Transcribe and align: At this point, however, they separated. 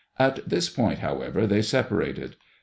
At 0.17 0.49
this 0.49 0.67
point, 0.67 0.97
however, 0.97 1.45
they 1.45 1.61
separated. 1.61 2.35